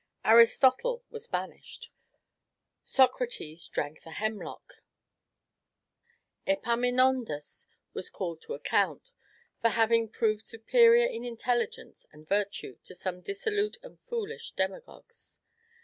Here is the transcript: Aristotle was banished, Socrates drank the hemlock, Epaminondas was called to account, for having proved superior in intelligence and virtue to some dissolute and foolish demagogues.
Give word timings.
Aristotle 0.25 1.03
was 1.11 1.27
banished, 1.27 1.93
Socrates 2.83 3.67
drank 3.67 4.01
the 4.01 4.09
hemlock, 4.09 4.81
Epaminondas 6.47 7.67
was 7.93 8.09
called 8.09 8.41
to 8.41 8.55
account, 8.55 9.11
for 9.61 9.69
having 9.69 10.09
proved 10.09 10.43
superior 10.47 11.05
in 11.05 11.23
intelligence 11.23 12.07
and 12.11 12.27
virtue 12.27 12.79
to 12.83 12.95
some 12.95 13.21
dissolute 13.21 13.77
and 13.83 13.99
foolish 14.09 14.53
demagogues. 14.53 15.39